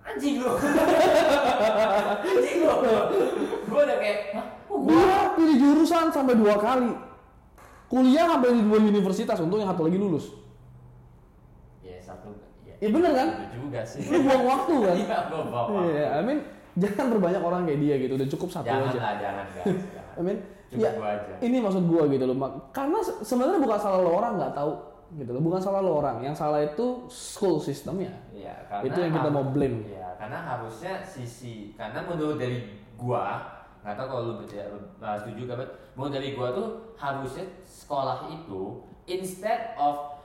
anjing 0.00 0.38
lo 0.38 0.54
anjing 2.22 2.58
lo 2.62 2.74
gue 3.66 3.80
udah 3.82 3.98
kayak 3.98 4.18
Hah? 4.32 4.46
gue 4.64 4.78
Gua 4.78 5.34
pilih 5.34 5.56
jurusan 5.56 6.06
sampai 6.08 6.34
dua 6.36 6.54
kali. 6.56 6.94
Kuliah 7.86 8.26
sampai 8.28 8.50
di 8.52 8.62
dua 8.62 8.78
universitas, 8.78 9.38
untuk 9.38 9.58
yang 9.58 9.66
satu 9.66 9.82
lagi 9.82 9.94
lulus. 9.94 10.30
ya 11.80 11.98
satu 11.98 12.34
ya 12.62 12.74
Iya 12.78 12.88
bener 12.90 13.12
kan? 13.12 13.28
juga 13.52 13.80
sih 13.82 14.06
Lu 14.06 14.22
buang 14.22 14.44
waktu 14.44 14.74
kan? 14.80 14.96
iya 15.02 15.18
Iya, 15.82 16.06
I 16.12 16.22
mean 16.22 16.38
jangan 16.76 17.06
berbanyak 17.12 17.40
orang 17.40 17.62
kayak 17.64 17.80
dia 17.80 17.94
gitu, 17.98 18.12
udah 18.14 18.28
cukup 18.28 18.48
satu 18.52 18.66
jangan 18.68 18.88
aja. 18.88 18.98
lah 19.00 19.14
jangan 19.16 19.46
guys 19.56 19.64
jangan. 19.90 20.14
I 20.16 20.22
mean, 20.22 20.38
Cukup 20.66 20.82
ya 20.82 20.90
aja. 20.98 21.34
ini 21.40 21.56
maksud 21.62 21.84
gua 21.86 22.02
gitu 22.06 22.24
loh, 22.26 22.34
Mak. 22.34 22.52
karena 22.72 22.98
se- 22.98 23.22
sebenarnya 23.22 23.60
bukan 23.60 23.78
salah 23.78 24.00
lo 24.02 24.10
orang 24.14 24.32
nggak 24.34 24.52
tahu 24.52 24.72
gitu 25.14 25.30
loh, 25.30 25.42
bukan 25.42 25.60
salah 25.62 25.80
lo 25.80 25.92
orang, 26.02 26.16
yang 26.18 26.34
salah 26.34 26.58
itu 26.58 27.06
school 27.06 27.62
systemnya. 27.62 28.10
Iya, 28.34 28.66
karena 28.66 28.84
Itu 28.90 28.98
yang 28.98 29.12
kita 29.14 29.28
mau 29.30 29.46
blame. 29.46 29.86
Iya, 29.86 30.18
karena 30.18 30.38
harusnya 30.42 30.92
sisi 31.00 31.70
karena 31.78 32.02
menurut 32.02 32.36
dari 32.36 32.66
gua 32.98 33.38
nggak 33.86 33.94
tahu 33.94 34.06
kalau 34.10 34.22
lu 34.26 34.34
betul 34.42 34.58
uh, 34.98 35.14
setuju 35.14 35.46
gak, 35.46 35.58
menurut 35.94 36.10
dari 36.10 36.34
gua 36.34 36.48
tuh 36.50 36.68
harusnya 36.98 37.46
sekolah 37.62 38.26
itu 38.34 38.82
instead 39.06 39.78
of 39.78 40.15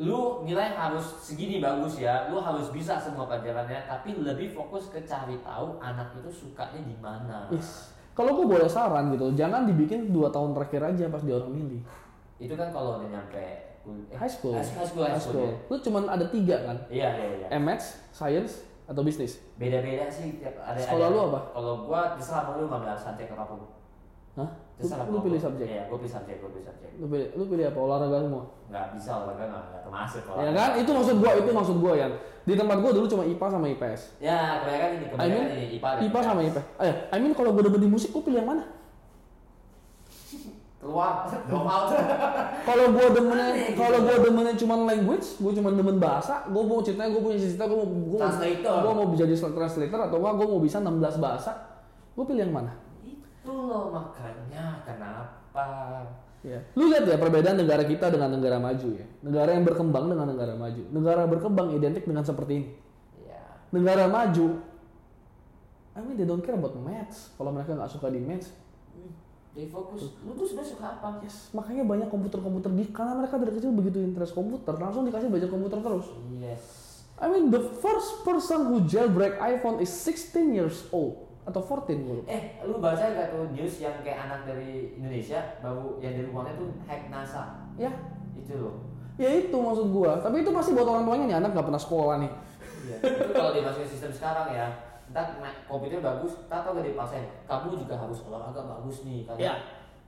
lu 0.00 0.40
nilai 0.42 0.72
harus 0.72 1.04
segini 1.20 1.60
bagus 1.60 2.00
ya, 2.00 2.32
lu 2.32 2.40
harus 2.40 2.72
bisa 2.72 2.96
semua 2.96 3.28
pelajarannya, 3.28 3.84
tapi 3.84 4.16
lebih 4.16 4.56
fokus 4.56 4.88
ke 4.88 5.04
cari 5.04 5.36
tahu 5.44 5.76
anak 5.78 6.16
itu 6.16 6.32
sukanya 6.32 6.80
di 6.80 6.96
mana. 6.96 7.44
Yes. 7.52 7.92
Kalau 8.12 8.32
gua 8.32 8.56
boleh 8.56 8.68
saran 8.68 9.12
gitu, 9.12 9.32
jangan 9.36 9.68
dibikin 9.68 10.08
dua 10.08 10.28
tahun 10.28 10.56
terakhir 10.56 10.80
aja 10.84 11.04
pas 11.08 11.20
dia 11.20 11.36
orang 11.36 11.52
milih. 11.52 11.80
Itu 12.40 12.56
kan 12.56 12.72
kalau 12.72 13.00
udah 13.00 13.08
nyampe 13.08 13.40
eh, 13.40 14.16
High 14.16 14.28
school. 14.28 14.52
high 14.56 14.64
school, 14.64 14.80
high 14.80 14.88
school, 14.88 15.04
high 15.04 15.20
school, 15.20 15.48
Lu 15.68 15.76
cuman 15.76 16.02
ada 16.08 16.24
tiga 16.28 16.56
kan? 16.62 16.76
ya. 16.88 17.08
Iya, 17.08 17.08
iya, 17.16 17.48
iya. 17.48 17.58
Maths, 17.60 18.00
Science, 18.12 18.64
atau 18.84 19.00
bisnis. 19.04 19.40
Beda-beda 19.56 20.08
sih 20.08 20.40
tiap 20.40 20.56
ada. 20.60 20.76
Sekolah 20.76 21.08
ada- 21.08 21.14
lu 21.14 21.20
apa? 21.32 21.40
Kalau 21.52 21.74
gua 21.84 22.00
terserah 22.16 22.42
mau 22.48 22.56
lu 22.56 22.66
ngambil 22.68 22.96
subjek 22.96 23.28
apa 23.32 23.44
pun. 23.44 23.60
Hah? 24.32 24.48
Lu, 24.48 24.80
Terserah 24.80 25.04
lu 25.04 25.12
mau 25.12 25.22
pilih 25.22 25.36
gua. 25.36 25.46
subjek. 25.46 25.66
Iya, 25.68 25.82
gua 25.86 25.98
pilih 26.00 26.12
subjek, 26.12 26.36
gua 26.40 26.50
pilih 26.50 26.64
subjek. 26.64 26.90
Lu 26.96 27.06
pilih, 27.06 27.28
lu 27.36 27.44
pilih 27.46 27.64
apa? 27.68 27.78
Olahraga 27.78 28.16
semua. 28.18 28.42
Nggak 28.66 28.86
bisa 28.96 29.10
olahraga 29.14 29.44
nggak 29.44 29.62
nggak 29.62 29.82
termasuk 29.84 30.22
kalau. 30.24 30.38
Ya 30.40 30.50
kan? 30.50 30.70
Itu 30.74 30.90
maksud 30.90 31.16
gua, 31.20 31.30
itu 31.34 31.50
maksud 31.52 31.76
gua 31.78 31.92
ya. 31.94 32.06
Di 32.42 32.52
tempat 32.56 32.76
gua 32.80 32.90
dulu 32.90 33.06
cuma 33.06 33.22
IPA 33.22 33.46
sama 33.46 33.66
IPS. 33.68 34.00
Ya, 34.18 34.40
kebanyakan 34.58 34.88
ini, 34.88 34.96
I 34.96 35.08
kebanyakan 35.12 35.36
mean, 35.36 35.52
ini 35.52 35.66
IPA 35.76 35.88
IPA 36.02 36.20
sama 36.22 36.40
IPS. 36.42 36.64
Eh, 36.80 36.94
I 37.06 37.18
mean 37.20 37.32
kalau 37.32 37.50
gua 37.52 37.62
demen 37.62 37.80
di 37.80 37.90
musik, 37.90 38.10
gua 38.10 38.22
pilih 38.22 38.38
yang 38.38 38.48
mana? 38.48 38.64
Keluar, 40.82 41.30
drop 41.46 41.62
out. 41.62 41.94
Kalau 42.66 42.90
gua 42.90 43.06
demennya, 43.08 43.48
gitu. 43.54 43.78
kalau 43.78 43.98
gua 44.02 44.16
demennya 44.18 44.54
cuma 44.58 44.74
language, 44.82 45.38
gua 45.38 45.54
cuma 45.54 45.70
demen 45.70 46.02
bahasa, 46.02 46.42
gua 46.50 46.62
mau 46.66 46.82
ceritanya 46.82 47.14
gua 47.14 47.22
punya 47.22 47.38
cita 47.38 47.70
gua 47.70 47.78
mau 47.78 47.86
gua, 47.86 48.18
mau- 48.82 49.06
mau 49.06 49.14
jadi 49.14 49.30
translator 49.30 50.00
atau 50.02 50.18
enggak 50.18 50.34
gua 50.34 50.46
mau 50.48 50.58
bisa 50.58 50.82
16 50.82 51.22
bahasa. 51.22 51.54
Gua 52.18 52.26
pilih 52.26 52.42
yang 52.42 52.50
mana? 52.50 52.81
Itu 53.42 53.50
loh 53.50 53.90
makanya 53.90 54.86
kenapa. 54.86 55.66
Ya. 56.46 56.62
Lu 56.78 56.90
lihat 56.90 57.06
ya 57.06 57.18
perbedaan 57.18 57.58
negara 57.58 57.82
kita 57.82 58.06
dengan 58.10 58.30
negara 58.38 58.62
maju 58.62 58.88
ya. 58.94 59.06
Negara 59.26 59.50
yang 59.58 59.66
berkembang 59.66 60.06
dengan 60.06 60.30
negara 60.30 60.54
maju. 60.54 60.82
Negara 60.94 61.22
berkembang 61.26 61.74
identik 61.74 62.06
dengan 62.06 62.22
seperti 62.22 62.52
ini. 62.62 62.68
Ya, 63.26 63.42
Negara 63.74 64.06
maju, 64.06 64.62
I 65.94 65.98
mean 66.06 66.14
they 66.14 66.26
don't 66.26 66.42
care 66.46 66.54
about 66.54 66.78
maths. 66.78 67.34
Kalau 67.34 67.50
mereka 67.50 67.74
nggak 67.74 67.90
suka 67.90 68.14
di 68.14 68.22
maths, 68.22 68.54
jadi 69.52 69.68
fokus. 69.68 70.16
Lu 70.24 70.32
tuh 70.32 70.48
sebenarnya 70.48 70.70
suka 70.72 70.86
apa? 70.96 71.20
yes. 71.20 71.52
Makanya 71.52 71.84
banyak 71.84 72.08
komputer-komputer 72.08 72.70
di 72.72 72.88
karena 72.88 73.20
mereka 73.20 73.36
dari 73.36 73.52
kecil 73.52 73.74
begitu 73.76 74.00
interest 74.00 74.32
komputer, 74.32 74.80
langsung 74.80 75.04
dikasih 75.04 75.28
belajar 75.28 75.50
komputer 75.52 75.78
terus. 75.84 76.06
Yes. 76.40 76.62
I 77.20 77.28
mean 77.28 77.52
the 77.52 77.60
first 77.84 78.24
person 78.24 78.72
who 78.72 78.88
jailbreak 78.88 79.36
iPhone 79.38 79.84
is 79.84 79.92
16 79.92 80.56
years 80.56 80.88
old 80.88 81.31
atau 81.42 81.58
14 81.58 81.98
gue 81.98 82.14
lupa. 82.22 82.28
Eh, 82.30 82.42
lu 82.62 82.78
baca 82.78 83.02
nggak 83.02 83.28
tuh 83.30 83.44
news 83.50 83.74
yang 83.78 83.98
kayak 84.00 84.30
anak 84.30 84.46
dari 84.46 84.94
Indonesia 84.94 85.58
baru 85.58 85.98
yang 85.98 86.14
dari 86.14 86.28
uangnya 86.30 86.54
tuh 86.54 86.68
hack 86.86 87.10
NASA? 87.10 87.42
Ya, 87.74 87.90
Itu 88.32 88.54
loh. 88.58 88.74
ya 89.18 89.28
itu 89.28 89.52
maksud 89.52 89.90
gua. 89.90 90.18
Tapi 90.18 90.40
itu 90.40 90.50
pasti 90.50 90.70
buat 90.72 90.86
orang 90.86 91.02
tuanya 91.02 91.24
nih 91.26 91.36
anak 91.38 91.50
nggak 91.52 91.66
pernah 91.66 91.82
sekolah 91.82 92.16
nih. 92.22 92.32
Iya. 92.82 92.96
itu 92.98 93.30
kalau 93.30 93.50
dimasukin 93.54 93.86
sistem 93.86 94.10
sekarang 94.10 94.50
ya, 94.50 94.66
ntar 95.10 95.38
naik 95.38 95.66
komputer 95.66 96.02
bagus, 96.02 96.34
tak 96.46 96.66
tau 96.66 96.74
gak 96.74 96.82
dipaksain. 96.82 97.26
Kamu 97.46 97.78
juga 97.78 97.94
harus 97.94 98.18
olahraga 98.26 98.58
bagus 98.58 99.06
nih, 99.06 99.22
karena 99.22 99.38
Iya. 99.38 99.54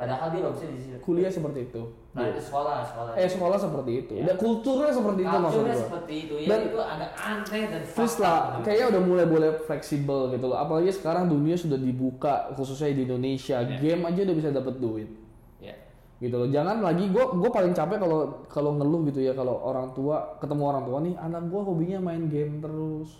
Padahal 0.04 0.28
dia 0.30 0.42
bagusnya 0.44 0.70
di 0.70 0.80
sini. 0.80 0.96
Kuliah 1.00 1.32
seperti 1.32 1.60
itu. 1.72 1.82
Nah, 2.14 2.22
itu 2.30 2.40
sekolah, 2.40 2.76
sekolah. 2.86 3.12
Eh 3.18 3.26
sekolah 3.26 3.58
seperti 3.58 3.92
itu. 4.06 4.12
Ya. 4.14 4.24
Dan 4.30 4.36
kulturnya 4.38 4.92
seperti 4.94 5.20
itu 5.26 5.34
maksud 5.34 5.50
Culture-nya 5.50 5.74
gua. 5.74 5.84
seperti 5.88 6.14
itu 6.14 6.34
ya, 6.38 6.48
Dan- 6.48 6.64
itu 6.70 6.78
agak 6.80 7.10
aneh 7.18 7.62
dan 7.66 7.82
up 7.82 8.12
lah, 8.22 8.40
kayaknya 8.62 8.86
udah 8.94 9.02
mulai 9.02 9.26
boleh 9.26 9.50
fleksibel 9.66 10.18
gitu 10.30 10.44
loh. 10.46 10.58
Apalagi 10.60 10.90
sekarang 10.94 11.24
dunia 11.26 11.56
sudah 11.58 11.78
dibuka, 11.80 12.34
khususnya 12.54 12.94
di 12.94 13.02
Indonesia. 13.08 13.56
Iya. 13.60 13.76
Game 13.82 14.02
aja 14.06 14.20
udah 14.30 14.36
bisa 14.38 14.48
dapat 14.54 14.74
duit. 14.78 15.10
Ya. 15.58 15.74
Gitu 16.22 16.34
loh. 16.38 16.46
Jangan 16.46 16.78
lagi 16.78 17.10
gue 17.10 17.24
gue 17.24 17.50
paling 17.50 17.74
capek 17.74 17.98
kalau 17.98 18.46
kalau 18.46 18.70
ngeluh 18.78 19.02
gitu 19.10 19.18
ya 19.18 19.34
kalau 19.34 19.58
orang 19.60 19.90
tua 19.92 20.38
ketemu 20.38 20.62
orang 20.62 20.82
tua 20.86 20.98
nih 21.02 21.14
anak 21.18 21.50
gue 21.50 21.60
hobinya 21.60 21.98
main 21.98 22.30
game 22.30 22.62
terus. 22.62 23.10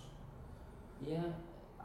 Iya. 1.03 1.25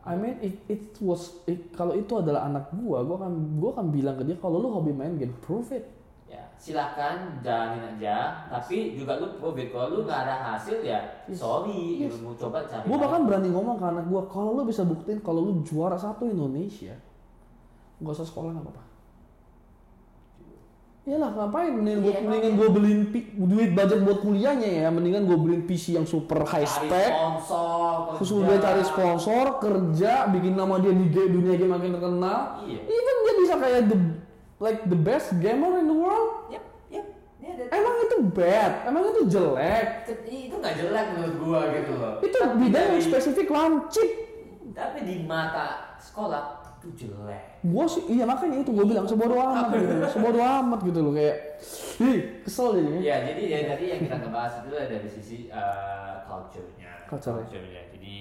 I 0.00 0.16
mean 0.16 0.40
if 0.40 0.56
it 0.64 0.96
was 1.04 1.44
if- 1.44 1.68
kalau 1.76 1.92
itu 1.92 2.08
adalah 2.16 2.48
anak 2.48 2.72
gue, 2.72 2.98
gue 2.98 3.16
akan 3.16 3.32
gue 3.60 3.70
akan 3.70 3.86
bilang 3.92 4.16
ke 4.16 4.24
dia 4.24 4.36
kalau 4.40 4.56
lu 4.56 4.72
hobi 4.72 4.96
main 4.96 5.16
game, 5.20 5.32
prove 5.44 5.68
it. 5.76 5.84
Ya, 6.24 6.46
silakan 6.56 7.42
jalanin 7.42 7.82
aja, 7.84 8.46
tapi 8.48 8.96
juga 8.96 9.20
lu 9.20 9.36
prove 9.36 9.60
it. 9.60 9.68
Kalau 9.68 9.92
lu 9.92 9.98
nggak 10.08 10.20
ada 10.24 10.34
hasil 10.54 10.80
ya, 10.80 11.00
sorry, 11.34 12.06
Yes. 12.06 12.16
lu 12.16 12.30
mau 12.30 12.34
coba 12.34 12.64
cari. 12.64 12.86
Tahu. 12.86 12.96
bahkan 12.96 13.22
berani 13.28 13.48
ngomong 13.52 13.76
ke 13.76 13.86
anak 13.86 14.04
gue 14.08 14.22
kalau 14.30 14.50
lu 14.56 14.62
bisa 14.64 14.82
buktiin 14.82 15.20
kalau 15.20 15.40
lu 15.44 15.52
juara 15.60 16.00
satu 16.00 16.24
Indonesia, 16.24 16.96
gak 18.00 18.14
usah 18.14 18.24
sekolah 18.24 18.56
nggak 18.56 18.64
apa-apa. 18.64 18.82
Iyalah 21.08 21.32
ngapain? 21.32 21.72
Mendingan 21.72 22.00
gue 22.04 22.12
Iya, 22.12 22.20
mendingan 22.20 22.52
gue 22.60 22.68
beliin 22.68 23.00
duit 23.48 23.70
budget 23.72 24.00
buat 24.04 24.18
kuliahnya 24.20 24.68
ya. 24.84 24.88
Mendingan 24.92 25.24
gue 25.24 25.38
beliin 25.40 25.64
PC 25.64 25.96
yang 25.96 26.04
super 26.04 26.44
high 26.44 26.68
cari 26.68 26.92
spec. 26.92 27.08
sponsor, 27.08 28.20
terus 28.20 28.30
udah 28.36 28.56
cari 28.60 28.82
sponsor 28.84 29.44
kerja 29.64 30.28
bikin 30.28 30.52
nama 30.60 30.76
dia 30.76 30.92
di 30.92 31.08
game, 31.08 31.32
dunia 31.32 31.56
game 31.56 31.72
makin 31.72 31.96
terkenal. 31.96 32.40
Iya. 32.68 32.80
even 32.84 33.16
dia 33.24 33.34
bisa 33.40 33.54
kayak 33.56 33.80
the 33.88 33.98
like 34.60 34.80
the 34.92 34.98
best 34.98 35.32
gamer 35.40 35.80
in 35.80 35.88
the 35.88 35.96
world. 35.96 36.52
Ada. 37.50 37.76
emang 37.76 37.94
itu 38.06 38.16
bad? 38.36 38.72
Emang 38.86 39.02
itu 39.10 39.22
jelek? 39.26 39.86
Itu 40.28 40.54
nggak 40.60 40.74
jelek 40.76 41.06
menurut 41.16 41.36
gua 41.40 41.60
gitu 41.74 41.92
loh. 41.98 42.14
itu 42.22 42.38
bidang 42.60 42.86
yang 42.94 43.02
spesifik 43.02 43.48
lancip. 43.50 44.08
Tapi 44.70 44.98
di 45.02 45.16
mata 45.26 45.98
sekolah 45.98 46.59
itu 46.80 46.88
jelek. 46.96 47.60
gue 47.60 47.84
sih 47.86 48.02
iya 48.08 48.24
makanya 48.24 48.64
itu 48.64 48.72
gue 48.72 48.86
bilang 48.86 49.04
sebodoh 49.04 49.36
amat 49.38 49.68
gitu 49.70 49.94
sebodoh 50.08 50.40
amat 50.40 50.80
gitu 50.80 50.98
loh 50.98 51.12
kayak 51.12 51.36
ih 52.00 52.18
kesel 52.40 52.72
jadinya 52.72 53.00
Ya, 53.00 53.16
jadi 53.22 53.42
ya 53.44 53.58
tadi 53.68 53.84
yang 53.86 54.00
kita 54.00 54.16
ngebahas 54.18 54.52
itu 54.58 54.68
dari 54.72 55.04
sisi 55.06 55.36
uh, 55.48 56.24
culture-nya. 56.24 57.04
Culture. 57.04 57.36
Culture-nya. 57.36 57.82
Jadi 57.90 58.16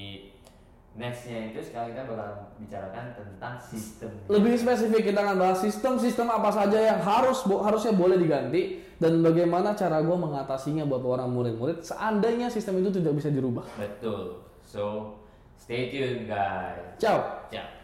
nextnya 0.92 1.39
itu 1.48 1.63
sekarang 1.63 1.96
kita 1.96 2.04
bakal 2.04 2.30
bicarakan 2.58 3.06
tentang 3.13 3.56
sistem 3.56 4.12
Lebih 4.28 4.54
spesifik 4.54 5.01
kita 5.06 5.20
akan 5.22 5.38
bahas 5.39 5.63
sistem-sistem 5.63 6.28
apa 6.28 6.51
saja 6.51 6.75
yang 6.75 7.00
harus 7.00 7.48
bo- 7.48 7.63
harusnya 7.63 7.96
boleh 7.96 8.20
diganti 8.20 8.84
dan 9.00 9.24
bagaimana 9.24 9.72
cara 9.72 10.04
gue 10.04 10.12
mengatasinya 10.12 10.84
buat 10.84 11.00
orang 11.00 11.32
murid-murid 11.32 11.80
seandainya 11.80 12.51
sistem 12.51 12.84
itu 12.84 12.92
tidak 12.92 13.16
bisa 13.16 13.32
dirubah. 13.32 13.63
betul 13.80 14.44
so 14.60 15.16
stay 15.56 15.88
tuned 15.88 16.28
guys 16.28 17.00
Ciao. 17.00 17.48
ciao 17.48 17.78